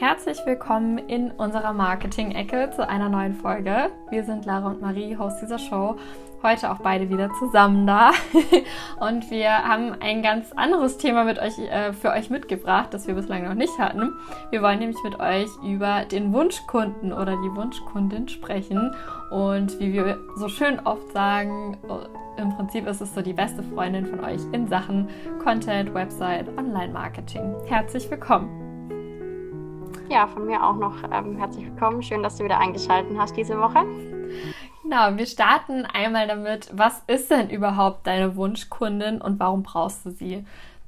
Herzlich 0.00 0.38
willkommen 0.46 0.96
in 0.96 1.30
unserer 1.30 1.74
Marketing-Ecke 1.74 2.70
zu 2.74 2.88
einer 2.88 3.10
neuen 3.10 3.34
Folge. 3.34 3.90
Wir 4.08 4.24
sind 4.24 4.46
Lara 4.46 4.68
und 4.68 4.80
Marie, 4.80 5.18
Host 5.18 5.42
dieser 5.42 5.58
Show. 5.58 5.96
Heute 6.42 6.72
auch 6.72 6.78
beide 6.78 7.10
wieder 7.10 7.28
zusammen 7.38 7.86
da. 7.86 8.12
und 8.98 9.30
wir 9.30 9.50
haben 9.50 9.94
ein 10.00 10.22
ganz 10.22 10.52
anderes 10.52 10.96
Thema 10.96 11.24
mit 11.24 11.38
euch, 11.38 11.58
äh, 11.58 11.92
für 11.92 12.12
euch 12.12 12.30
mitgebracht, 12.30 12.94
das 12.94 13.08
wir 13.08 13.14
bislang 13.14 13.44
noch 13.44 13.52
nicht 13.52 13.78
hatten. 13.78 14.14
Wir 14.48 14.62
wollen 14.62 14.78
nämlich 14.78 14.96
mit 15.04 15.20
euch 15.20 15.50
über 15.62 16.06
den 16.06 16.32
Wunschkunden 16.32 17.12
oder 17.12 17.32
die 17.32 17.54
Wunschkundin 17.54 18.26
sprechen. 18.26 18.94
Und 19.30 19.78
wie 19.80 19.92
wir 19.92 20.16
so 20.36 20.48
schön 20.48 20.80
oft 20.80 21.12
sagen, 21.12 21.76
im 22.38 22.56
Prinzip 22.56 22.86
ist 22.86 23.02
es 23.02 23.14
so 23.14 23.20
die 23.20 23.34
beste 23.34 23.62
Freundin 23.62 24.06
von 24.06 24.20
euch 24.20 24.40
in 24.52 24.66
Sachen 24.66 25.10
Content, 25.44 25.92
Website, 25.92 26.48
Online-Marketing. 26.56 27.54
Herzlich 27.66 28.10
willkommen. 28.10 28.59
Ja, 30.10 30.26
von 30.26 30.44
mir 30.44 30.60
auch 30.66 30.74
noch 30.74 30.96
ähm, 31.12 31.36
herzlich 31.36 31.66
willkommen. 31.66 32.02
Schön, 32.02 32.24
dass 32.24 32.36
du 32.36 32.42
wieder 32.42 32.58
eingeschaltet 32.58 33.16
hast 33.16 33.36
diese 33.36 33.56
Woche. 33.60 33.84
Genau, 34.82 35.16
wir 35.16 35.26
starten 35.26 35.86
einmal 35.86 36.26
damit, 36.26 36.68
was 36.72 37.04
ist 37.06 37.30
denn 37.30 37.48
überhaupt 37.48 38.08
deine 38.08 38.34
Wunschkundin 38.34 39.20
und 39.20 39.38
warum 39.38 39.62
brauchst 39.62 40.04
du 40.04 40.10
sie? 40.10 40.44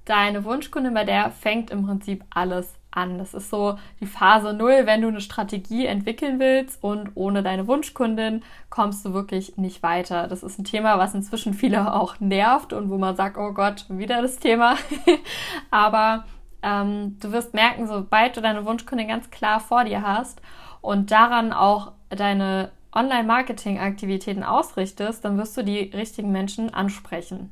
Deine 0.07 0.45
Wunschkundin, 0.45 0.93
bei 0.93 1.05
der 1.05 1.31
fängt 1.31 1.71
im 1.71 1.87
Prinzip 1.87 2.25
alles 2.31 2.75
an. 2.91 3.19
Das 3.19 3.33
ist 3.33 3.49
so 3.49 3.79
die 4.01 4.07
Phase 4.07 4.55
null, 4.55 4.87
wenn 4.87 5.03
du 5.03 5.07
eine 5.07 5.21
Strategie 5.21 5.87
entwickeln 5.87 6.41
willst 6.41 6.83
und 6.83 7.13
ohne 7.15 7.45
deine 7.45 7.69
Wunschkundin 7.69 8.43
kommst 8.71 9.05
du 9.05 9.15
wirklich 9.15 9.57
nicht 9.57 9.85
weiter. 9.85 10.27
Das 10.27 10.43
ist 10.43 10.59
ein 10.59 10.65
Thema, 10.65 10.99
was 10.99 11.15
inzwischen 11.15 11.55
viele 11.55 11.95
auch 11.95 12.19
nervt 12.19 12.73
und 12.73 12.91
wo 12.91 12.99
man 12.99 13.15
sagt, 13.15 13.39
oh 13.39 13.53
Gott, 13.53 13.87
wieder 13.89 14.21
das 14.21 14.41
Thema. 14.41 14.75
Aber 15.71 16.25
ähm, 16.63 17.19
du 17.21 17.33
wirst 17.33 17.55
merken, 17.55 17.87
sobald 17.87 18.37
du 18.37 18.41
deine 18.41 18.65
Wunschkundin 18.65 19.09
ganz 19.09 19.31
klar 19.31 19.61
vor 19.61 19.85
dir 19.85 20.03
hast 20.03 20.41
und 20.81 21.11
daran 21.11 21.53
auch 21.53 21.93
deine 22.11 22.71
Online-Marketing-Aktivitäten 22.95 24.43
ausrichtest, 24.43 25.25
dann 25.25 25.39
wirst 25.39 25.57
du 25.57 25.63
die 25.63 25.79
richtigen 25.81 26.31
Menschen 26.31 26.73
ansprechen. 26.73 27.51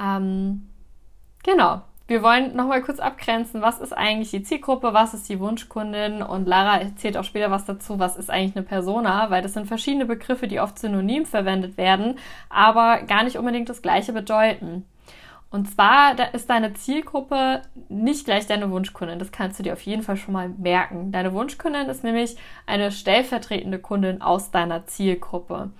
Ähm, 0.00 0.68
genau. 1.42 1.82
Wir 2.06 2.24
wollen 2.24 2.56
nochmal 2.56 2.82
kurz 2.82 2.98
abgrenzen, 2.98 3.62
was 3.62 3.78
ist 3.78 3.92
eigentlich 3.92 4.32
die 4.32 4.42
Zielgruppe, 4.42 4.92
was 4.92 5.14
ist 5.14 5.28
die 5.28 5.38
Wunschkundin 5.38 6.22
und 6.22 6.48
Lara 6.48 6.78
erzählt 6.78 7.16
auch 7.16 7.22
später 7.22 7.52
was 7.52 7.66
dazu, 7.66 8.00
was 8.00 8.16
ist 8.16 8.30
eigentlich 8.30 8.56
eine 8.56 8.64
Persona, 8.64 9.30
weil 9.30 9.42
das 9.42 9.52
sind 9.52 9.68
verschiedene 9.68 10.06
Begriffe, 10.06 10.48
die 10.48 10.58
oft 10.58 10.76
synonym 10.76 11.24
verwendet 11.24 11.76
werden, 11.76 12.18
aber 12.48 13.02
gar 13.02 13.22
nicht 13.22 13.38
unbedingt 13.38 13.68
das 13.68 13.80
gleiche 13.80 14.12
bedeuten. 14.12 14.86
Und 15.50 15.68
zwar 15.68 16.14
da 16.14 16.24
ist 16.24 16.48
deine 16.48 16.74
Zielgruppe 16.74 17.62
nicht 17.88 18.24
gleich 18.24 18.46
deine 18.46 18.70
Wunschkundin. 18.70 19.18
Das 19.18 19.32
kannst 19.32 19.58
du 19.58 19.64
dir 19.64 19.72
auf 19.72 19.82
jeden 19.82 20.02
Fall 20.02 20.16
schon 20.16 20.32
mal 20.32 20.48
merken. 20.48 21.10
Deine 21.10 21.32
Wunschkundin 21.32 21.88
ist 21.88 22.04
nämlich 22.04 22.36
eine 22.66 22.92
stellvertretende 22.92 23.80
Kundin 23.80 24.22
aus 24.22 24.52
deiner 24.52 24.86
Zielgruppe, 24.86 25.70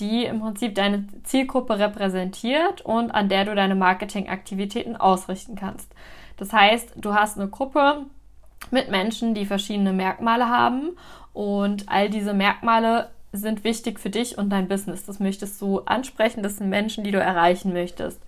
die 0.00 0.24
im 0.24 0.40
Prinzip 0.40 0.74
deine 0.74 1.06
Zielgruppe 1.22 1.78
repräsentiert 1.78 2.80
und 2.80 3.12
an 3.12 3.28
der 3.28 3.44
du 3.44 3.54
deine 3.54 3.76
Marketingaktivitäten 3.76 4.96
ausrichten 4.96 5.54
kannst. 5.54 5.94
Das 6.36 6.52
heißt, 6.52 6.94
du 6.96 7.14
hast 7.14 7.38
eine 7.38 7.48
Gruppe 7.48 8.06
mit 8.72 8.90
Menschen, 8.90 9.34
die 9.34 9.46
verschiedene 9.46 9.92
Merkmale 9.92 10.48
haben 10.48 10.96
und 11.32 11.88
all 11.88 12.10
diese 12.10 12.34
Merkmale 12.34 13.10
sind 13.32 13.62
wichtig 13.62 14.00
für 14.00 14.10
dich 14.10 14.38
und 14.38 14.50
dein 14.50 14.66
Business. 14.66 15.04
Das 15.06 15.20
möchtest 15.20 15.62
du 15.62 15.80
ansprechen. 15.82 16.42
Das 16.42 16.56
sind 16.56 16.68
Menschen, 16.68 17.04
die 17.04 17.12
du 17.12 17.20
erreichen 17.20 17.72
möchtest 17.72 18.20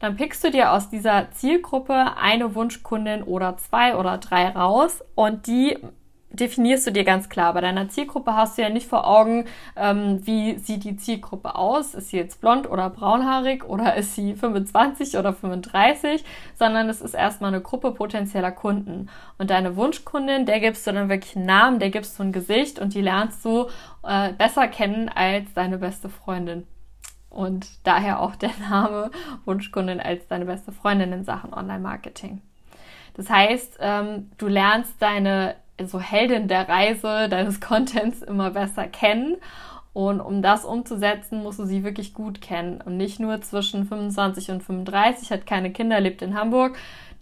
dann 0.00 0.16
pickst 0.16 0.44
du 0.44 0.50
dir 0.50 0.72
aus 0.72 0.88
dieser 0.88 1.30
Zielgruppe 1.32 2.16
eine 2.16 2.54
Wunschkundin 2.54 3.22
oder 3.22 3.56
zwei 3.56 3.96
oder 3.96 4.18
drei 4.18 4.48
raus 4.48 5.02
und 5.14 5.46
die 5.46 5.78
definierst 6.36 6.86
du 6.86 6.92
dir 6.92 7.04
ganz 7.04 7.28
klar. 7.28 7.54
Bei 7.54 7.60
deiner 7.60 7.88
Zielgruppe 7.88 8.34
hast 8.34 8.58
du 8.58 8.62
ja 8.62 8.68
nicht 8.68 8.86
vor 8.86 9.06
Augen, 9.06 9.46
ähm, 9.76 10.20
wie 10.26 10.58
sieht 10.58 10.84
die 10.84 10.96
Zielgruppe 10.96 11.54
aus. 11.54 11.94
Ist 11.94 12.10
sie 12.10 12.18
jetzt 12.18 12.40
blond 12.40 12.68
oder 12.70 12.90
braunhaarig 12.90 13.64
oder 13.64 13.94
ist 13.96 14.14
sie 14.14 14.34
25 14.34 15.16
oder 15.16 15.32
35, 15.32 16.24
sondern 16.54 16.88
es 16.88 17.00
ist 17.00 17.14
erstmal 17.14 17.52
eine 17.52 17.62
Gruppe 17.62 17.92
potenzieller 17.92 18.52
Kunden. 18.52 19.08
Und 19.38 19.50
deine 19.50 19.76
Wunschkundin, 19.76 20.46
der 20.46 20.60
gibst 20.60 20.86
du 20.86 20.92
dann 20.92 21.08
wirklich 21.08 21.36
einen 21.36 21.46
Namen, 21.46 21.78
der 21.78 21.90
gibst 21.90 22.18
du 22.18 22.22
ein 22.22 22.32
Gesicht 22.32 22.78
und 22.78 22.94
die 22.94 23.02
lernst 23.02 23.44
du 23.44 23.66
äh, 24.02 24.32
besser 24.32 24.68
kennen 24.68 25.08
als 25.08 25.52
deine 25.54 25.78
beste 25.78 26.08
Freundin 26.08 26.66
und 27.36 27.68
daher 27.84 28.20
auch 28.20 28.34
der 28.34 28.50
Name 28.70 29.10
Wunschkundin 29.44 30.00
als 30.00 30.26
deine 30.26 30.46
beste 30.46 30.72
Freundin 30.72 31.12
in 31.12 31.24
Sachen 31.24 31.52
Online-Marketing. 31.52 32.40
Das 33.14 33.30
heißt, 33.30 33.78
ähm, 33.80 34.30
du 34.38 34.48
lernst 34.48 34.94
deine 35.00 35.56
so 35.84 36.00
Heldin 36.00 36.48
der 36.48 36.68
Reise 36.68 37.28
deines 37.28 37.60
Contents 37.60 38.22
immer 38.22 38.50
besser 38.50 38.86
kennen. 38.86 39.36
Und 39.92 40.20
um 40.20 40.42
das 40.42 40.66
umzusetzen, 40.66 41.42
musst 41.42 41.58
du 41.58 41.64
sie 41.64 41.82
wirklich 41.82 42.12
gut 42.12 42.42
kennen. 42.42 42.82
Und 42.82 42.98
nicht 42.98 43.18
nur 43.18 43.40
zwischen 43.40 43.86
25 43.86 44.50
und 44.50 44.62
35, 44.62 45.30
hat 45.30 45.46
keine 45.46 45.72
Kinder, 45.72 46.00
lebt 46.00 46.20
in 46.20 46.34
Hamburg, 46.34 46.76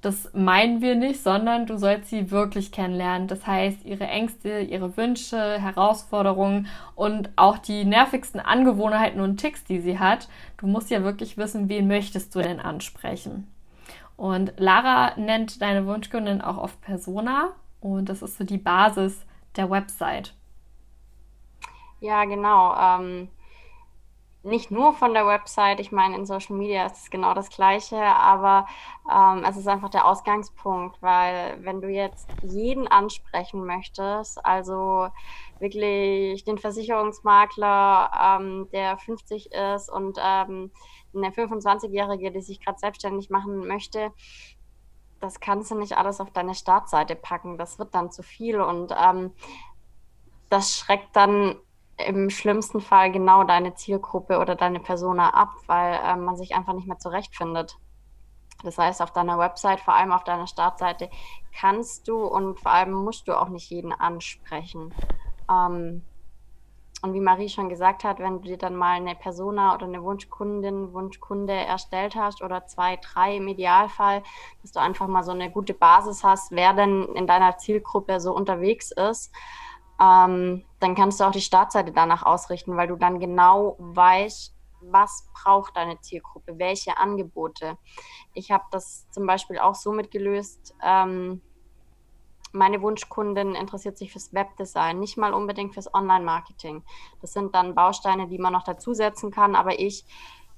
das 0.05 0.33
meinen 0.35 0.83
wir 0.83 0.97
nicht, 0.97 1.23
sondern 1.23 1.67
du 1.67 1.79
sollst 1.79 2.11
sie 2.11 2.31
wirklich 2.31 2.73
kennenlernen. 2.73 3.27
Das 3.27 3.47
heißt, 3.47 3.85
ihre 3.85 4.07
Ängste, 4.07 4.61
ihre 4.61 4.97
Wünsche, 4.97 5.59
Herausforderungen 5.59 6.67
und 6.95 7.31
auch 7.37 7.59
die 7.59 7.85
nervigsten 7.85 8.41
Angewohnheiten 8.41 9.21
und 9.21 9.39
Ticks, 9.39 9.65
die 9.65 9.81
sie 9.81 9.99
hat. 9.99 10.29
Du 10.59 10.67
musst 10.67 10.91
ja 10.91 11.03
wirklich 11.03 11.39
wissen, 11.39 11.69
wen 11.69 11.89
möchtest 11.89 12.35
du 12.35 12.41
denn 12.41 12.61
ansprechen. 12.61 13.49
Und 14.17 14.53
Lara 14.59 15.19
nennt 15.19 15.63
deine 15.63 15.87
Wunschkundin 15.87 16.41
auch 16.41 16.59
oft 16.59 16.81
Persona 16.83 17.53
und 17.81 18.09
das 18.09 18.23
ist 18.23 18.39
so 18.39 18.45
die 18.45 18.59
Basis 18.59 19.25
der 19.57 19.71
Website. 19.71 20.35
Ja, 22.01 22.25
genau. 22.25 22.75
Ähm 22.77 23.29
nicht 24.45 24.71
nur 24.71 24.93
von 24.93 25.15
der 25.15 25.27
Website, 25.27 25.81
ich 25.81 25.91
meine, 25.91 26.17
in 26.17 26.27
Social 26.27 26.55
Media 26.55 26.85
ist 26.85 27.05
es 27.05 27.11
genau 27.11 27.33
das 27.33 27.49
Gleiche, 27.49 27.99
aber 27.99 28.67
ähm, 29.11 29.43
es 29.43 29.57
ist 29.57 29.67
einfach 29.67 29.89
der 29.89 30.07
Ausgangspunkt, 30.07 31.01
weil 31.01 31.57
wenn 31.65 31.81
du 31.81 31.89
jetzt 31.89 32.29
jeden 32.43 32.87
ansprechen 32.87 33.65
möchtest, 33.65 34.45
also 34.45 35.09
wirklich 35.61 36.45
den 36.45 36.59
Versicherungsmakler, 36.59 38.11
ähm, 38.39 38.69
der 38.71 38.99
50 38.99 39.51
ist 39.53 39.91
und 39.91 40.19
ähm, 40.23 40.71
eine 41.15 41.31
25-Jährige, 41.31 42.31
die 42.31 42.43
sich 42.43 42.61
gerade 42.61 42.79
selbstständig 42.79 43.31
machen 43.31 43.67
möchte, 43.67 44.13
das 45.21 45.41
kannst 45.41 45.71
du 45.71 45.75
nicht 45.75 45.97
alles 45.97 46.21
auf 46.21 46.31
deine 46.33 46.55
Startseite 46.55 47.17
packen. 47.17 47.57
Das 47.57 47.79
wird 47.79 47.95
dann 47.95 48.11
zu 48.11 48.23
viel 48.23 48.61
und 48.61 48.93
ähm, 48.95 49.33
das 50.51 50.77
schreckt 50.77 51.17
dann 51.17 51.57
im 51.97 52.31
schlimmsten 52.31 52.81
Fall 52.81 53.13
genau 53.13 53.45
deine 53.45 53.75
Zielgruppe 53.75 54.39
oder 54.39 54.57
deine 54.57 54.81
Persona 54.81 55.31
ab, 55.31 55.51
weil 55.67 55.95
äh, 55.95 56.17
man 56.17 56.37
sich 56.37 56.55
einfach 56.55 56.73
nicht 56.73 56.89
mehr 56.89 56.99
zurechtfindet. 56.99 57.79
Das 58.63 58.79
heißt, 58.79 59.03
auf 59.03 59.13
deiner 59.13 59.39
Website, 59.39 59.81
vor 59.81 59.95
allem 59.95 60.13
auf 60.13 60.25
deiner 60.25 60.47
Startseite, 60.47 61.11
kannst 61.59 62.09
du 62.09 62.25
und 62.25 62.59
vor 62.59 62.73
allem 62.73 62.93
musst 62.93 63.29
du 63.29 63.39
auch 63.39 63.49
nicht 63.49 63.71
jeden 63.71 63.93
ansprechen. 63.93 64.93
Ähm, 65.51 66.03
und 67.03 67.13
wie 67.13 67.21
Marie 67.21 67.51
schon 67.51 67.69
gesagt 67.69 68.03
hat, 68.03 68.19
wenn 68.19 68.41
du 68.41 68.49
dir 68.49 68.57
dann 68.57 68.77
mal 68.77 68.95
eine 68.95 69.15
Persona 69.15 69.75
oder 69.75 69.85
eine 69.85 70.03
Wunschkundin, 70.03 70.95
Wunschkunde 70.95 71.53
erstellt 71.53 72.17
hast 72.17 72.41
oder 72.41 72.65
zwei, 72.65 72.97
drei 72.97 73.37
im 73.37 73.47
Idealfall, 73.47 74.23
dass 74.63 74.73
du 74.73 74.81
einfach 74.81 75.07
mal 75.07 75.23
so 75.23 75.33
eine 75.33 75.51
gute 75.51 75.75
Basis 75.75 76.25
hast, 76.25 76.51
wer 76.51 76.73
denn 76.73 77.05
in 77.15 77.27
deiner 77.27 77.59
Zielgruppe 77.59 78.21
so 78.21 78.35
unterwegs 78.35 78.91
ist, 78.91 79.35
ähm, 80.01 80.65
dann 80.81 80.95
kannst 80.95 81.21
du 81.21 81.25
auch 81.25 81.33
die 81.33 81.41
Startseite 81.41 81.93
danach 81.93 82.25
ausrichten, 82.25 82.77
weil 82.77 82.89
du 82.89 82.97
dann 82.97 83.21
genau 83.21 83.77
weißt, 83.79 84.55
was 84.81 85.29
braucht 85.33 85.77
deine 85.77 86.01
Zielgruppe, 86.01 86.59
welche 86.59 86.99
Angebote. 86.99 87.79
Ich 88.35 88.51
habe 88.51 88.65
das 88.71 89.09
zum 89.11 89.27
Beispiel 89.27 89.59
auch 89.59 89.75
so 89.75 89.93
mitgelöst. 89.93 90.75
Ähm, 90.83 91.41
meine 92.53 92.83
Wunschkundin 92.83 93.55
interessiert 93.55 93.99
sich 93.99 94.13
fürs 94.13 94.33
Webdesign, 94.33 95.01
nicht 95.01 95.17
mal 95.17 95.33
unbedingt 95.33 95.75
fürs 95.75 95.93
Online-Marketing. 95.93 96.85
Das 97.21 97.33
sind 97.33 97.55
dann 97.55 97.75
Bausteine, 97.75 98.29
die 98.29 98.39
man 98.39 98.53
noch 98.53 98.63
dazusetzen 98.63 99.31
kann, 99.31 99.57
aber 99.57 99.79
ich 99.79 100.05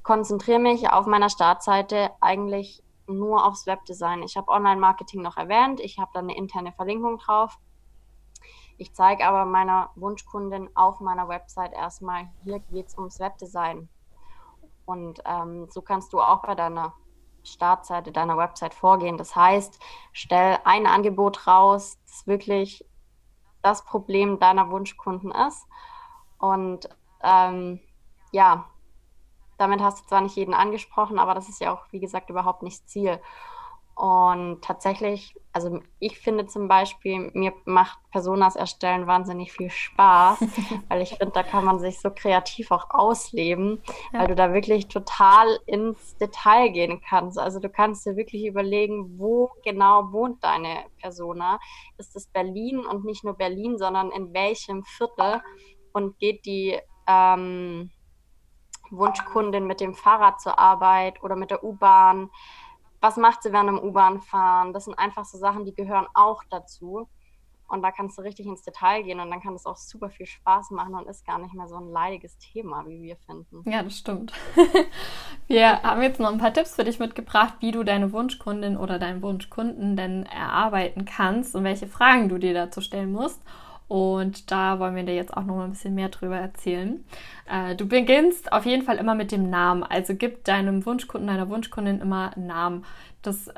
konzentriere 0.02 0.58
mich 0.58 0.90
auf 0.90 1.06
meiner 1.06 1.30
Startseite 1.30 2.10
eigentlich 2.20 2.82
nur 3.06 3.46
aufs 3.46 3.66
Webdesign. 3.66 4.22
Ich 4.22 4.36
habe 4.36 4.50
Online-Marketing 4.50 5.22
noch 5.22 5.36
erwähnt, 5.36 5.80
ich 5.80 5.98
habe 5.98 6.10
da 6.12 6.20
eine 6.20 6.36
interne 6.36 6.72
Verlinkung 6.72 7.18
drauf 7.18 7.58
ich 8.78 8.94
zeige 8.94 9.26
aber 9.26 9.44
meiner 9.44 9.90
Wunschkundin 9.94 10.68
auf 10.74 11.00
meiner 11.00 11.28
Website 11.28 11.72
erstmal, 11.72 12.28
hier 12.44 12.58
geht 12.58 12.88
es 12.88 12.98
ums 12.98 13.18
Webdesign. 13.20 13.88
Und 14.84 15.20
ähm, 15.24 15.68
so 15.70 15.82
kannst 15.82 16.12
du 16.12 16.20
auch 16.20 16.42
bei 16.42 16.54
deiner 16.54 16.94
Startseite 17.42 18.12
deiner 18.12 18.36
Website 18.36 18.74
vorgehen. 18.74 19.16
Das 19.18 19.34
heißt, 19.34 19.80
stell 20.12 20.58
ein 20.64 20.86
Angebot 20.86 21.46
raus, 21.46 21.98
das 22.06 22.26
wirklich 22.26 22.84
das 23.62 23.84
Problem 23.84 24.38
deiner 24.38 24.70
Wunschkunden 24.70 25.32
ist. 25.32 25.66
Und 26.38 26.88
ähm, 27.22 27.80
ja, 28.32 28.66
damit 29.58 29.80
hast 29.80 30.00
du 30.00 30.06
zwar 30.06 30.20
nicht 30.20 30.36
jeden 30.36 30.54
angesprochen, 30.54 31.18
aber 31.18 31.34
das 31.34 31.48
ist 31.48 31.60
ja 31.60 31.72
auch, 31.72 31.86
wie 31.90 32.00
gesagt, 32.00 32.30
überhaupt 32.30 32.62
nicht 32.62 32.88
Ziel. 32.88 33.20
Und 33.96 34.60
tatsächlich, 34.60 35.34
also 35.54 35.80
ich 36.00 36.18
finde 36.18 36.46
zum 36.46 36.68
Beispiel, 36.68 37.30
mir 37.32 37.54
macht 37.64 37.98
Personas 38.10 38.54
erstellen 38.54 39.06
wahnsinnig 39.06 39.52
viel 39.52 39.70
Spaß, 39.70 40.38
weil 40.88 41.00
ich 41.00 41.14
finde, 41.14 41.32
da 41.32 41.42
kann 41.42 41.64
man 41.64 41.78
sich 41.78 41.98
so 41.98 42.10
kreativ 42.10 42.72
auch 42.72 42.90
ausleben, 42.90 43.82
ja. 44.12 44.20
weil 44.20 44.26
du 44.28 44.34
da 44.34 44.52
wirklich 44.52 44.88
total 44.88 45.46
ins 45.64 46.14
Detail 46.18 46.68
gehen 46.68 47.00
kannst. 47.00 47.38
Also 47.38 47.58
du 47.58 47.70
kannst 47.70 48.04
dir 48.04 48.16
wirklich 48.16 48.44
überlegen, 48.44 49.18
wo 49.18 49.50
genau 49.64 50.12
wohnt 50.12 50.44
deine 50.44 50.84
Persona. 51.00 51.58
Ist 51.96 52.14
es 52.16 52.26
Berlin 52.26 52.80
und 52.80 53.06
nicht 53.06 53.24
nur 53.24 53.32
Berlin, 53.32 53.78
sondern 53.78 54.10
in 54.10 54.34
welchem 54.34 54.84
Viertel 54.84 55.40
und 55.94 56.18
geht 56.18 56.44
die 56.44 56.78
ähm, 57.06 57.90
Wunschkundin 58.90 59.66
mit 59.66 59.80
dem 59.80 59.94
Fahrrad 59.94 60.38
zur 60.38 60.58
Arbeit 60.58 61.22
oder 61.22 61.34
mit 61.34 61.50
der 61.50 61.64
U-Bahn? 61.64 62.28
Was 63.00 63.16
macht 63.16 63.42
sie 63.42 63.52
während 63.52 63.68
dem 63.68 63.78
U-Bahn 63.78 64.20
fahren? 64.20 64.72
Das 64.72 64.84
sind 64.84 64.98
einfach 64.98 65.24
so 65.24 65.38
Sachen, 65.38 65.64
die 65.64 65.74
gehören 65.74 66.06
auch 66.14 66.42
dazu. 66.50 67.08
Und 67.68 67.82
da 67.82 67.90
kannst 67.90 68.16
du 68.16 68.22
richtig 68.22 68.46
ins 68.46 68.62
Detail 68.62 69.02
gehen 69.02 69.18
und 69.18 69.28
dann 69.28 69.40
kann 69.40 69.54
es 69.54 69.66
auch 69.66 69.76
super 69.76 70.08
viel 70.08 70.26
Spaß 70.26 70.70
machen 70.70 70.94
und 70.94 71.08
ist 71.08 71.26
gar 71.26 71.38
nicht 71.38 71.52
mehr 71.52 71.66
so 71.66 71.76
ein 71.76 71.90
leidiges 71.90 72.38
Thema, 72.38 72.86
wie 72.86 73.02
wir 73.02 73.16
finden. 73.16 73.68
Ja, 73.68 73.82
das 73.82 73.98
stimmt. 73.98 74.32
wir 75.48 75.82
haben 75.82 76.00
jetzt 76.02 76.20
noch 76.20 76.30
ein 76.30 76.38
paar 76.38 76.52
Tipps 76.52 76.76
für 76.76 76.84
dich 76.84 77.00
mitgebracht, 77.00 77.54
wie 77.60 77.72
du 77.72 77.82
deine 77.82 78.12
Wunschkundin 78.12 78.76
oder 78.76 79.00
deinen 79.00 79.20
Wunschkunden 79.20 79.96
denn 79.96 80.26
erarbeiten 80.26 81.06
kannst 81.06 81.56
und 81.56 81.64
welche 81.64 81.88
Fragen 81.88 82.28
du 82.28 82.38
dir 82.38 82.54
dazu 82.54 82.80
stellen 82.80 83.10
musst. 83.10 83.42
Und 83.88 84.50
da 84.50 84.80
wollen 84.80 84.96
wir 84.96 85.04
dir 85.04 85.14
jetzt 85.14 85.36
auch 85.36 85.44
noch 85.44 85.56
mal 85.56 85.64
ein 85.64 85.70
bisschen 85.70 85.94
mehr 85.94 86.08
drüber 86.08 86.36
erzählen. 86.36 87.04
Äh, 87.48 87.76
du 87.76 87.86
beginnst 87.86 88.52
auf 88.52 88.66
jeden 88.66 88.82
Fall 88.82 88.96
immer 88.96 89.14
mit 89.14 89.30
dem 89.30 89.48
Namen. 89.48 89.84
Also 89.84 90.14
gib 90.14 90.44
deinem 90.44 90.84
Wunschkunden, 90.84 91.28
deiner 91.28 91.48
Wunschkundin 91.48 92.00
immer 92.00 92.32
einen 92.34 92.46
Namen. 92.48 92.84
Das 93.22 93.46
äh, 93.48 93.52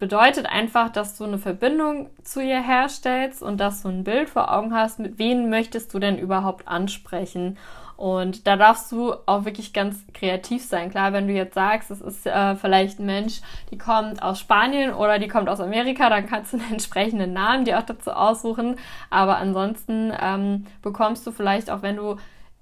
bedeutet 0.00 0.46
einfach, 0.46 0.90
dass 0.90 1.16
du 1.16 1.24
eine 1.24 1.38
Verbindung 1.38 2.10
zu 2.24 2.40
ihr 2.40 2.60
herstellst 2.60 3.42
und 3.42 3.58
dass 3.58 3.82
du 3.82 3.88
ein 3.88 4.04
Bild 4.04 4.28
vor 4.28 4.52
Augen 4.52 4.74
hast, 4.74 4.98
mit 4.98 5.18
wem 5.18 5.50
möchtest 5.50 5.94
du 5.94 6.00
denn 6.00 6.18
überhaupt 6.18 6.66
ansprechen. 6.66 7.56
Und 7.96 8.46
da 8.46 8.56
darfst 8.56 8.90
du 8.90 9.14
auch 9.26 9.44
wirklich 9.44 9.72
ganz 9.72 10.04
kreativ 10.12 10.64
sein. 10.64 10.90
Klar, 10.90 11.12
wenn 11.12 11.28
du 11.28 11.32
jetzt 11.32 11.54
sagst, 11.54 11.90
es 11.90 12.00
ist 12.00 12.26
äh, 12.26 12.56
vielleicht 12.56 12.98
ein 12.98 13.06
Mensch, 13.06 13.40
die 13.70 13.78
kommt 13.78 14.22
aus 14.22 14.40
Spanien 14.40 14.92
oder 14.92 15.18
die 15.18 15.28
kommt 15.28 15.48
aus 15.48 15.60
Amerika, 15.60 16.10
dann 16.10 16.26
kannst 16.26 16.52
du 16.52 16.56
einen 16.58 16.72
entsprechenden 16.72 17.32
Namen 17.32 17.64
dir 17.64 17.78
auch 17.78 17.84
dazu 17.84 18.10
aussuchen. 18.10 18.76
Aber 19.10 19.36
ansonsten 19.36 20.12
ähm, 20.20 20.66
bekommst 20.82 21.26
du 21.26 21.32
vielleicht 21.32 21.70
auch, 21.70 21.82
wenn 21.82 21.96
du 21.96 22.16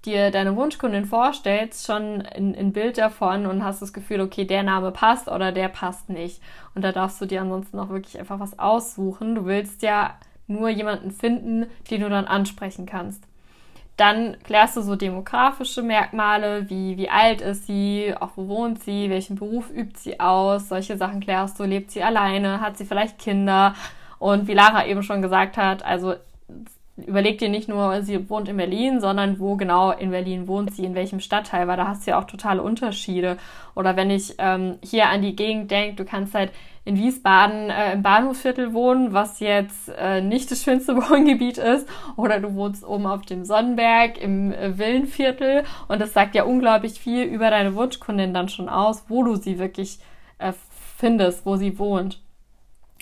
dir 0.05 0.31
deine 0.31 0.57
Wunschkundin 0.57 1.05
vorstellst, 1.05 1.87
schon 1.87 2.23
ein, 2.23 2.55
ein, 2.57 2.73
Bild 2.73 2.99
davon 2.99 3.47
und 3.47 3.65
hast 3.65 3.83
das 3.83 3.93
Gefühl, 3.93 4.21
okay, 4.21 4.45
der 4.45 4.65
Name 4.65 4.91
passt 4.91 5.29
oder 5.29 5.53
der 5.53 5.69
passt 5.69 6.09
nicht. 6.09 6.43
Und 6.75 6.83
da 6.83 6.93
darfst 6.93 7.21
du 7.21 7.27
dir 7.27 7.41
ansonsten 7.41 7.79
auch 7.79 7.89
wirklich 7.89 8.19
einfach 8.19 8.41
was 8.41 8.59
aussuchen. 8.59 9.37
Du 9.37 9.45
willst 9.45 9.83
ja 9.83 10.15
nur 10.49 10.69
jemanden 10.69 11.13
finden, 11.13 11.67
den 11.91 12.01
du 12.01 12.09
dann 12.09 12.27
ansprechen 12.27 12.85
kannst. 12.85 13.25
Dann 13.97 14.37
klärst 14.43 14.77
du 14.77 14.83
so 14.83 14.97
demografische 14.97 15.83
Merkmale, 15.83 16.69
wie, 16.71 16.97
wie 16.97 17.11
alt 17.11 17.41
ist 17.41 17.67
sie, 17.67 18.15
auch 18.19 18.31
wo 18.37 18.49
wohnt 18.49 18.83
sie, 18.83 19.11
welchen 19.11 19.37
Beruf 19.37 19.71
übt 19.71 19.99
sie 19.99 20.19
aus, 20.19 20.69
solche 20.69 20.97
Sachen 20.97 21.21
klärst 21.21 21.61
du, 21.61 21.65
lebt 21.65 21.91
sie 21.91 22.03
alleine, 22.03 22.61
hat 22.61 22.79
sie 22.79 22.87
vielleicht 22.87 23.19
Kinder 23.19 23.75
und 24.19 24.49
wie 24.49 24.55
Lara 24.55 24.87
eben 24.87 25.03
schon 25.03 25.21
gesagt 25.21 25.57
hat, 25.57 25.85
also 25.85 26.15
überleg 26.97 27.39
dir 27.39 27.49
nicht 27.49 27.69
nur, 27.69 28.03
sie 28.03 28.29
wohnt 28.29 28.49
in 28.49 28.57
Berlin, 28.57 29.01
sondern 29.01 29.39
wo 29.39 29.57
genau 29.57 29.91
in 29.93 30.11
Berlin 30.11 30.47
wohnt 30.47 30.75
sie, 30.75 30.85
in 30.85 30.95
welchem 30.95 31.21
Stadtteil, 31.21 31.67
weil 31.69 31.77
da 31.77 31.89
hast 31.89 32.07
du 32.07 32.13
ja 32.13 32.19
auch 32.19 32.25
totale 32.25 32.63
Unterschiede. 32.63 33.39
Oder 33.75 33.97
wenn 33.97 34.11
ich 34.11 34.35
ähm, 34.39 34.79
hier 34.83 35.09
an 35.09 35.23
die 35.23 35.37
Gegend 35.37 35.71
denke, 35.71 35.97
du 35.97 36.05
kannst 36.05 36.35
halt 36.35 36.53
in 36.85 36.97
Wiesbaden 36.97 37.71
äh, 37.71 37.93
im 37.93 38.03
Bahnhofsviertel 38.03 38.73
wohnen, 38.73 39.13
was 39.13 39.41
jetzt 39.41 39.89
äh, 39.97 40.21
nicht 40.21 40.51
das 40.51 40.63
schönste 40.63 40.97
Wohngebiet 41.11 41.59
ist, 41.59 41.89
oder 42.17 42.41
du 42.41 42.55
wohnst 42.55 42.85
oben 42.85 43.07
auf 43.07 43.23
dem 43.23 43.45
Sonnenberg 43.45 44.21
im 44.21 44.53
äh, 44.53 44.77
Villenviertel. 44.79 45.65
Und 45.89 46.01
das 46.01 46.13
sagt 46.13 46.35
ja 46.35 46.45
unglaublich 46.45 46.95
viel 46.95 47.25
über 47.25 47.51
deine 47.51 47.75
Wunschkundin 47.75 48.35
dann 48.35 48.49
schon 48.49 48.69
aus, 48.69 49.05
wo 49.09 49.23
du 49.23 49.37
sie 49.37 49.59
wirklich 49.59 49.99
äh, 50.39 50.53
findest, 50.97 51.47
wo 51.47 51.57
sie 51.57 51.79
wohnt. 51.79 52.21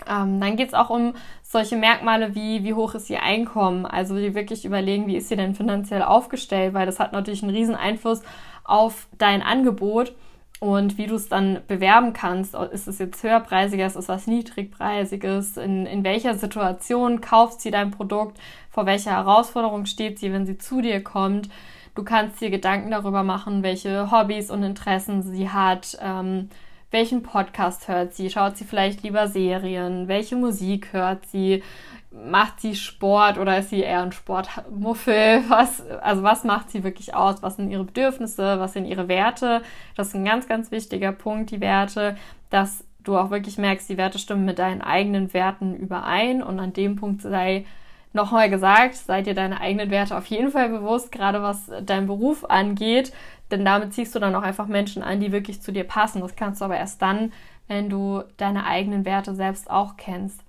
Ähm, 0.08 0.40
dann 0.40 0.56
geht's 0.56 0.74
auch 0.74 0.90
um 0.90 1.14
solche 1.42 1.76
Merkmale 1.76 2.34
wie, 2.34 2.64
wie 2.64 2.74
hoch 2.74 2.94
ist 2.94 3.10
ihr 3.10 3.22
Einkommen, 3.22 3.84
also 3.84 4.16
die 4.16 4.34
wirklich 4.34 4.64
überlegen, 4.64 5.06
wie 5.06 5.16
ist 5.16 5.28
sie 5.28 5.36
denn 5.36 5.54
finanziell 5.54 6.02
aufgestellt, 6.02 6.74
weil 6.74 6.86
das 6.86 7.00
hat 7.00 7.12
natürlich 7.12 7.42
einen 7.42 7.54
riesen 7.54 7.74
Einfluss 7.74 8.22
auf 8.64 9.08
dein 9.18 9.42
Angebot 9.42 10.12
und 10.60 10.98
wie 10.98 11.06
du 11.06 11.16
es 11.16 11.28
dann 11.28 11.60
bewerben 11.66 12.12
kannst. 12.12 12.54
Ist 12.54 12.86
es 12.86 12.98
jetzt 12.98 13.22
höherpreisiger, 13.22 13.86
ist 13.86 13.96
es 13.96 14.08
was 14.08 14.26
niedrigpreisiges? 14.26 15.56
In, 15.56 15.86
in 15.86 16.04
welcher 16.04 16.34
Situation 16.34 17.20
kauft 17.22 17.62
sie 17.62 17.70
dein 17.70 17.90
Produkt? 17.90 18.38
Vor 18.70 18.86
welcher 18.86 19.12
Herausforderung 19.12 19.86
steht 19.86 20.18
sie, 20.18 20.32
wenn 20.32 20.46
sie 20.46 20.58
zu 20.58 20.82
dir 20.82 21.02
kommt? 21.02 21.48
Du 21.94 22.04
kannst 22.04 22.40
dir 22.40 22.50
Gedanken 22.50 22.90
darüber 22.90 23.22
machen, 23.22 23.62
welche 23.62 24.10
Hobbys 24.10 24.50
und 24.50 24.62
Interessen 24.62 25.22
sie 25.22 25.48
hat. 25.48 25.98
Ähm, 26.00 26.50
welchen 26.90 27.22
Podcast 27.22 27.88
hört 27.88 28.14
sie? 28.14 28.30
Schaut 28.30 28.56
sie 28.56 28.64
vielleicht 28.64 29.02
lieber 29.02 29.28
Serien? 29.28 30.08
Welche 30.08 30.36
Musik 30.36 30.92
hört 30.92 31.26
sie? 31.26 31.62
Macht 32.10 32.60
sie 32.60 32.74
Sport 32.74 33.38
oder 33.38 33.58
ist 33.58 33.70
sie 33.70 33.80
eher 33.80 34.02
ein 34.02 34.12
Sportmuffel? 34.12 35.44
Was, 35.48 35.88
also 36.00 36.22
was 36.22 36.44
macht 36.44 36.70
sie 36.70 36.82
wirklich 36.82 37.14
aus? 37.14 37.42
Was 37.42 37.56
sind 37.56 37.70
ihre 37.70 37.84
Bedürfnisse? 37.84 38.58
Was 38.58 38.72
sind 38.72 38.86
ihre 38.86 39.08
Werte? 39.08 39.62
Das 39.96 40.08
ist 40.08 40.14
ein 40.14 40.24
ganz, 40.24 40.48
ganz 40.48 40.70
wichtiger 40.70 41.12
Punkt, 41.12 41.50
die 41.50 41.60
Werte, 41.60 42.16
dass 42.50 42.84
du 43.04 43.16
auch 43.16 43.30
wirklich 43.30 43.58
merkst, 43.58 43.88
die 43.88 43.96
Werte 43.96 44.18
stimmen 44.18 44.44
mit 44.44 44.58
deinen 44.58 44.82
eigenen 44.82 45.32
Werten 45.32 45.74
überein 45.74 46.42
und 46.42 46.58
an 46.58 46.72
dem 46.72 46.96
Punkt 46.96 47.22
sei 47.22 47.64
nochmal 48.12 48.50
gesagt, 48.50 48.96
sei 48.96 49.22
dir 49.22 49.34
deine 49.34 49.60
eigenen 49.60 49.90
Werte 49.90 50.16
auf 50.16 50.26
jeden 50.26 50.50
Fall 50.50 50.68
bewusst, 50.68 51.12
gerade 51.12 51.42
was 51.42 51.70
dein 51.82 52.06
Beruf 52.06 52.44
angeht, 52.44 53.12
denn 53.50 53.64
damit 53.64 53.94
ziehst 53.94 54.14
du 54.14 54.18
dann 54.18 54.34
auch 54.34 54.42
einfach 54.42 54.66
Menschen 54.66 55.02
an, 55.02 55.20
die 55.20 55.32
wirklich 55.32 55.62
zu 55.62 55.72
dir 55.72 55.84
passen. 55.84 56.20
Das 56.20 56.36
kannst 56.36 56.60
du 56.60 56.64
aber 56.64 56.76
erst 56.76 57.00
dann, 57.02 57.32
wenn 57.68 57.88
du 57.88 58.22
deine 58.36 58.66
eigenen 58.66 59.04
Werte 59.04 59.34
selbst 59.34 59.70
auch 59.70 59.96
kennst. 59.96 60.42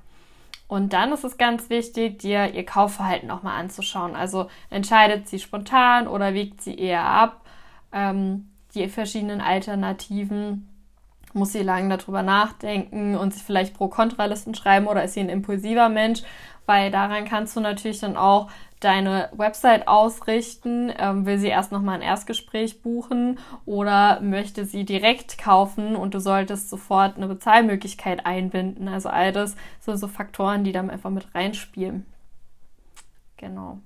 Und 0.72 0.94
dann 0.94 1.12
ist 1.12 1.26
es 1.26 1.38
ganz 1.38 1.70
wichtig, 1.70 2.20
dir 2.20 2.54
ihr 2.54 2.66
Kaufverhalten 2.66 3.28
nochmal 3.28 3.60
anzuschauen. 3.60 4.16
Also 4.16 4.48
entscheidet 4.70 5.28
sie 5.28 5.38
spontan 5.38 6.08
oder 6.08 6.34
wiegt 6.34 6.62
sie 6.62 6.80
eher 6.80 7.04
ab? 7.04 7.42
Ähm, 7.92 8.50
die 8.74 8.88
verschiedenen 8.88 9.42
Alternativen. 9.42 10.70
Muss 11.34 11.52
sie 11.52 11.64
lange 11.64 11.98
darüber 11.98 12.24
nachdenken 12.24 13.18
und 13.18 13.34
sich 13.34 13.44
vielleicht 13.44 13.74
Pro-Kontra-Listen 13.74 14.56
schreiben 14.56 14.88
oder 14.88 15.04
ist 15.04 15.16
sie 15.16 15.20
ein 15.20 15.28
impulsiver 15.28 15.90
Mensch? 15.90 16.22
Weil 16.66 16.92
daran 16.92 17.26
kannst 17.26 17.56
du 17.56 17.60
natürlich 17.60 18.00
dann 18.00 18.16
auch 18.16 18.50
deine 18.80 19.30
Website 19.34 19.88
ausrichten? 19.88 20.92
Ähm, 20.98 21.26
will 21.26 21.38
sie 21.38 21.48
erst 21.48 21.72
nochmal 21.72 21.96
ein 21.96 22.02
Erstgespräch 22.02 22.82
buchen 22.82 23.40
oder 23.66 24.20
möchte 24.22 24.66
sie 24.66 24.84
direkt 24.84 25.38
kaufen 25.38 25.96
und 25.96 26.14
du 26.14 26.20
solltest 26.20 26.70
sofort 26.70 27.18
eine 27.18 27.28
Bezahlmöglichkeit 27.28 28.26
einbinden? 28.26 28.88
Also 28.88 29.10
all 29.10 29.32
das 29.32 29.56
sind 29.80 29.98
so 29.98 30.08
Faktoren, 30.08 30.64
die 30.64 30.72
dann 30.72 30.90
einfach 30.90 31.10
mit 31.10 31.34
reinspielen. 31.34 32.06
Genau. 33.38 33.80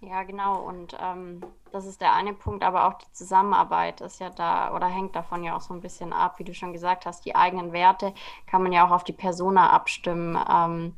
Ja, 0.00 0.22
genau. 0.22 0.60
Und 0.62 0.96
ähm, 1.00 1.40
das 1.72 1.84
ist 1.86 2.00
der 2.00 2.14
eine 2.14 2.32
Punkt, 2.32 2.62
aber 2.62 2.86
auch 2.86 2.94
die 2.94 3.12
Zusammenarbeit 3.12 4.00
ist 4.00 4.20
ja 4.20 4.30
da 4.30 4.72
oder 4.74 4.86
hängt 4.86 5.16
davon 5.16 5.42
ja 5.42 5.56
auch 5.56 5.60
so 5.60 5.74
ein 5.74 5.80
bisschen 5.80 6.12
ab, 6.12 6.38
wie 6.38 6.44
du 6.44 6.54
schon 6.54 6.72
gesagt 6.72 7.04
hast. 7.04 7.24
Die 7.24 7.34
eigenen 7.34 7.72
Werte 7.72 8.14
kann 8.46 8.62
man 8.62 8.72
ja 8.72 8.86
auch 8.86 8.92
auf 8.92 9.02
die 9.04 9.12
Persona 9.12 9.70
abstimmen. 9.70 10.38
Ähm, 10.48 10.96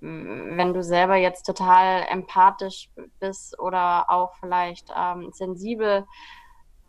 wenn 0.00 0.74
du 0.74 0.82
selber 0.84 1.16
jetzt 1.16 1.44
total 1.44 2.04
empathisch 2.08 2.90
bist 3.18 3.58
oder 3.58 4.10
auch 4.10 4.34
vielleicht 4.36 4.92
ähm, 4.96 5.32
sensibel, 5.32 6.06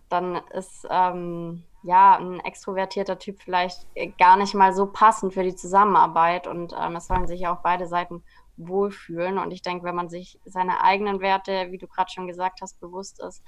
dann 0.10 0.36
ist 0.54 0.88
ähm, 0.90 1.64
ja 1.84 2.18
ein 2.18 2.40
extrovertierter 2.42 3.20
Typ 3.20 3.42
vielleicht 3.42 3.88
gar 4.18 4.38
nicht 4.38 4.54
mal 4.54 4.74
so 4.74 4.86
passend 4.88 5.34
für 5.34 5.44
die 5.44 5.56
Zusammenarbeit 5.56 6.48
und 6.48 6.76
ähm, 6.80 6.96
es 6.96 7.08
sollen 7.08 7.28
sich 7.28 7.42
ja 7.42 7.54
auch 7.54 7.62
beide 7.62 7.88
Seiten 7.88 8.24
wohlfühlen. 8.58 9.38
Und 9.38 9.52
ich 9.52 9.62
denke, 9.62 9.86
wenn 9.86 9.96
man 9.96 10.10
sich 10.10 10.40
seine 10.46 10.84
eigenen 10.84 11.22
Werte, 11.22 11.68
wie 11.72 11.78
du 11.78 11.88
gerade 11.88 12.12
schon 12.12 12.28
gesagt 12.28 12.60
hast, 12.62 12.80
bewusst 12.80 13.22
ist, 13.22 13.44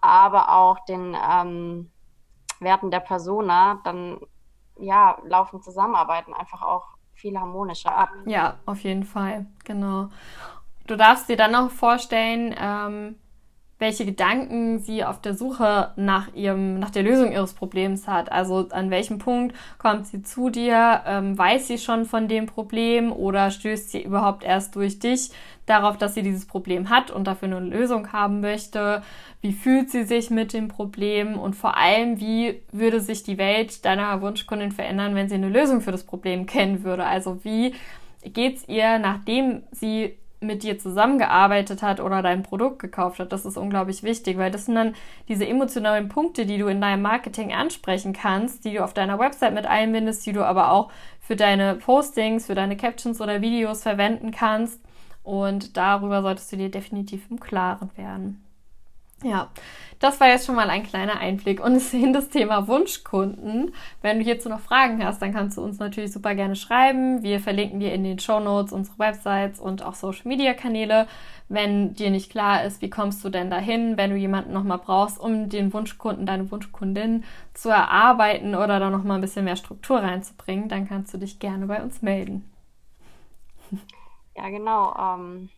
aber 0.00 0.54
auch 0.54 0.84
den 0.86 1.16
ähm, 1.30 1.90
Werten 2.60 2.90
der 2.90 3.00
Persona, 3.00 3.80
dann 3.84 4.20
ja, 4.78 5.18
laufen 5.24 5.60
Zusammenarbeiten 5.60 6.32
einfach 6.32 6.62
auch 6.62 6.86
viel 7.14 7.38
harmonischer 7.38 7.96
ab. 7.96 8.10
Ja, 8.26 8.58
auf 8.64 8.80
jeden 8.80 9.04
Fall, 9.04 9.46
genau. 9.64 10.08
Du 10.86 10.96
darfst 10.96 11.28
dir 11.28 11.36
dann 11.36 11.54
auch 11.54 11.70
vorstellen, 11.70 12.54
ähm, 12.58 13.16
welche 13.78 14.04
Gedanken 14.04 14.80
sie 14.80 15.04
auf 15.04 15.20
der 15.20 15.34
Suche 15.34 15.92
nach 15.96 16.34
ihrem, 16.34 16.80
nach 16.80 16.90
der 16.90 17.04
Lösung 17.04 17.30
ihres 17.30 17.52
Problems 17.52 18.08
hat. 18.08 18.32
Also 18.32 18.68
an 18.70 18.90
welchem 18.90 19.18
Punkt 19.18 19.54
kommt 19.78 20.06
sie 20.06 20.22
zu 20.22 20.50
dir? 20.50 21.02
Ähm, 21.06 21.38
weiß 21.38 21.68
sie 21.68 21.78
schon 21.78 22.04
von 22.04 22.26
dem 22.26 22.46
Problem 22.46 23.12
oder 23.12 23.50
stößt 23.50 23.90
sie 23.90 24.02
überhaupt 24.02 24.42
erst 24.42 24.74
durch 24.74 24.98
dich 24.98 25.30
darauf, 25.66 25.96
dass 25.96 26.14
sie 26.14 26.22
dieses 26.22 26.46
Problem 26.46 26.90
hat 26.90 27.10
und 27.12 27.26
dafür 27.26 27.46
eine 27.46 27.60
Lösung 27.60 28.12
haben 28.12 28.40
möchte? 28.40 29.02
Wie 29.40 29.52
fühlt 29.52 29.90
sie 29.90 30.04
sich 30.04 30.30
mit 30.30 30.52
dem 30.52 30.66
Problem? 30.66 31.38
Und 31.38 31.54
vor 31.54 31.76
allem, 31.76 32.18
wie 32.18 32.60
würde 32.72 33.00
sich 33.00 33.22
die 33.22 33.38
Welt 33.38 33.84
deiner 33.84 34.20
Wunschkundin 34.20 34.72
verändern, 34.72 35.14
wenn 35.14 35.28
sie 35.28 35.36
eine 35.36 35.50
Lösung 35.50 35.82
für 35.82 35.92
das 35.92 36.02
Problem 36.04 36.46
kennen 36.46 36.82
würde? 36.82 37.04
Also 37.04 37.44
wie 37.44 37.74
geht's 38.24 38.66
ihr, 38.66 38.98
nachdem 38.98 39.62
sie 39.70 40.16
mit 40.40 40.62
dir 40.62 40.78
zusammengearbeitet 40.78 41.82
hat 41.82 42.00
oder 42.00 42.22
dein 42.22 42.42
Produkt 42.42 42.78
gekauft 42.78 43.18
hat. 43.18 43.32
Das 43.32 43.44
ist 43.44 43.56
unglaublich 43.56 44.02
wichtig, 44.02 44.38
weil 44.38 44.50
das 44.50 44.66
sind 44.66 44.76
dann 44.76 44.94
diese 45.28 45.46
emotionalen 45.46 46.08
Punkte, 46.08 46.46
die 46.46 46.58
du 46.58 46.66
in 46.66 46.80
deinem 46.80 47.02
Marketing 47.02 47.52
ansprechen 47.52 48.12
kannst, 48.12 48.64
die 48.64 48.74
du 48.74 48.84
auf 48.84 48.94
deiner 48.94 49.18
Website 49.18 49.54
mit 49.54 49.66
einbindest, 49.66 50.24
die 50.26 50.32
du 50.32 50.44
aber 50.44 50.70
auch 50.70 50.90
für 51.20 51.36
deine 51.36 51.74
Postings, 51.74 52.46
für 52.46 52.54
deine 52.54 52.76
Captions 52.76 53.20
oder 53.20 53.40
Videos 53.40 53.82
verwenden 53.82 54.30
kannst. 54.30 54.80
Und 55.22 55.76
darüber 55.76 56.22
solltest 56.22 56.52
du 56.52 56.56
dir 56.56 56.70
definitiv 56.70 57.30
im 57.30 57.38
Klaren 57.38 57.90
werden. 57.96 58.47
Ja, 59.24 59.50
das 59.98 60.20
war 60.20 60.28
jetzt 60.28 60.46
schon 60.46 60.54
mal 60.54 60.70
ein 60.70 60.84
kleiner 60.84 61.18
Einblick 61.18 61.60
und 61.60 61.76
in 61.92 62.12
das 62.12 62.28
Thema 62.28 62.68
Wunschkunden. 62.68 63.74
Wenn 64.00 64.18
du 64.18 64.24
hierzu 64.24 64.48
noch 64.48 64.60
Fragen 64.60 65.04
hast, 65.04 65.20
dann 65.20 65.32
kannst 65.32 65.56
du 65.56 65.62
uns 65.62 65.78
natürlich 65.80 66.12
super 66.12 66.34
gerne 66.36 66.54
schreiben. 66.54 67.22
Wir 67.22 67.40
verlinken 67.40 67.80
dir 67.80 67.92
in 67.92 68.04
den 68.04 68.20
Show 68.20 68.38
Notes 68.38 68.72
unsere 68.72 68.98
Websites 68.98 69.58
und 69.58 69.82
auch 69.82 69.94
Social 69.94 70.28
Media 70.28 70.54
Kanäle. 70.54 71.08
Wenn 71.48 71.94
dir 71.94 72.10
nicht 72.10 72.30
klar 72.30 72.62
ist, 72.64 72.80
wie 72.80 72.90
kommst 72.90 73.24
du 73.24 73.30
denn 73.30 73.50
dahin, 73.50 73.96
wenn 73.96 74.10
du 74.10 74.16
jemanden 74.16 74.52
nochmal 74.52 74.78
brauchst, 74.78 75.18
um 75.18 75.48
den 75.48 75.72
Wunschkunden, 75.72 76.26
deine 76.26 76.50
Wunschkundin 76.50 77.24
zu 77.54 77.70
erarbeiten 77.70 78.54
oder 78.54 78.78
da 78.78 78.90
nochmal 78.90 79.18
ein 79.18 79.22
bisschen 79.22 79.46
mehr 79.46 79.56
Struktur 79.56 79.98
reinzubringen, 79.98 80.68
dann 80.68 80.86
kannst 80.86 81.12
du 81.12 81.18
dich 81.18 81.38
gerne 81.40 81.66
bei 81.66 81.82
uns 81.82 82.02
melden. 82.02 82.48
Ja, 84.36 84.48
genau. 84.50 84.94
Ähm 84.96 85.48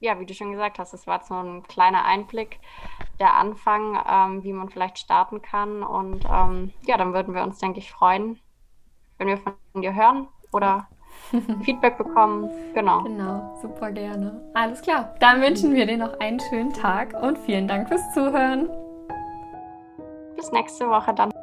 ja, 0.00 0.18
wie 0.20 0.26
du 0.26 0.34
schon 0.34 0.52
gesagt 0.52 0.78
hast, 0.78 0.92
das 0.92 1.06
war 1.06 1.16
jetzt 1.16 1.30
nur 1.30 1.40
ein 1.40 1.62
kleiner 1.62 2.04
Einblick, 2.04 2.58
der 3.18 3.34
Anfang, 3.34 3.98
ähm, 4.08 4.44
wie 4.44 4.52
man 4.52 4.68
vielleicht 4.68 4.98
starten 4.98 5.42
kann. 5.42 5.82
Und 5.82 6.24
ähm, 6.30 6.72
ja, 6.86 6.96
dann 6.96 7.14
würden 7.14 7.34
wir 7.34 7.42
uns, 7.42 7.58
denke 7.58 7.78
ich, 7.78 7.90
freuen, 7.90 8.38
wenn 9.18 9.28
wir 9.28 9.38
von 9.38 9.54
dir 9.74 9.94
hören 9.94 10.28
oder 10.52 10.88
Feedback 11.62 11.96
bekommen. 11.96 12.50
Genau. 12.74 13.02
Genau, 13.02 13.56
super 13.60 13.90
gerne. 13.90 14.40
Alles 14.54 14.82
klar. 14.82 15.14
Dann 15.20 15.40
wünschen 15.40 15.74
wir 15.74 15.86
dir 15.86 15.96
noch 15.96 16.18
einen 16.20 16.40
schönen 16.40 16.72
Tag 16.72 17.14
und 17.20 17.38
vielen 17.38 17.66
Dank 17.66 17.88
fürs 17.88 18.12
Zuhören. 18.12 18.68
Bis 20.36 20.52
nächste 20.52 20.88
Woche 20.88 21.14
dann. 21.14 21.35